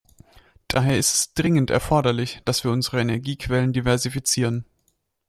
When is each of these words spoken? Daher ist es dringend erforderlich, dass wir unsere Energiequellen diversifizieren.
Daher 0.67 0.97
ist 0.97 1.13
es 1.13 1.33
dringend 1.35 1.69
erforderlich, 1.69 2.41
dass 2.43 2.63
wir 2.63 2.71
unsere 2.71 3.01
Energiequellen 3.01 3.71
diversifizieren. 3.71 4.65